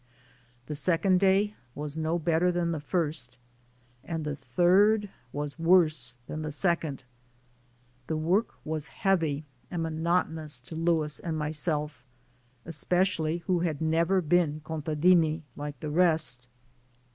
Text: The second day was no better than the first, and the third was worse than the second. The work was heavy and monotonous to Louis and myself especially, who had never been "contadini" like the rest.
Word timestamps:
The 0.65 0.73
second 0.73 1.19
day 1.19 1.53
was 1.75 1.95
no 1.95 2.17
better 2.17 2.51
than 2.51 2.71
the 2.71 2.79
first, 2.79 3.37
and 4.03 4.25
the 4.25 4.35
third 4.35 5.11
was 5.31 5.59
worse 5.59 6.15
than 6.25 6.41
the 6.41 6.49
second. 6.51 7.03
The 8.07 8.17
work 8.17 8.55
was 8.65 8.87
heavy 8.87 9.45
and 9.69 9.83
monotonous 9.83 10.59
to 10.61 10.75
Louis 10.75 11.19
and 11.19 11.37
myself 11.37 12.03
especially, 12.65 13.43
who 13.45 13.59
had 13.59 13.79
never 13.79 14.21
been 14.21 14.61
"contadini" 14.65 15.43
like 15.55 15.79
the 15.81 15.91
rest. 15.91 16.47